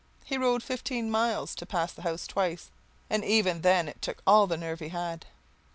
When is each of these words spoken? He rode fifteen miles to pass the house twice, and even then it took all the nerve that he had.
He 0.25 0.35
rode 0.35 0.63
fifteen 0.63 1.11
miles 1.11 1.53
to 1.53 1.63
pass 1.63 1.93
the 1.93 2.01
house 2.01 2.25
twice, 2.25 2.71
and 3.07 3.23
even 3.23 3.61
then 3.61 3.87
it 3.87 4.01
took 4.01 4.23
all 4.25 4.47
the 4.47 4.57
nerve 4.57 4.79
that 4.79 4.85
he 4.85 4.89
had. 4.89 5.27